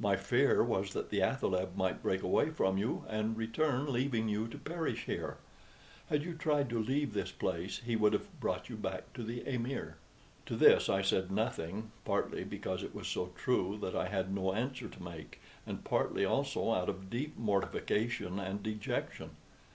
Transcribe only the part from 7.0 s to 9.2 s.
this place he would have brought you back